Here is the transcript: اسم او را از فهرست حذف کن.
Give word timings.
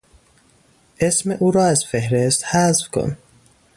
اسم 0.99 1.31
او 1.31 1.51
را 1.51 1.65
از 1.65 1.85
فهرست 1.85 2.43
حذف 2.45 2.87
کن. 2.89 3.17